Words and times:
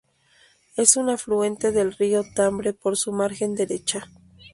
Es 0.77 0.95
un 0.97 1.11
afluente 1.11 1.71
del 1.71 1.93
río 1.93 2.23
Tambre 2.33 2.73
por 2.73 2.97
su 2.97 3.11
margen 3.13 3.53
derecha. 3.53 4.09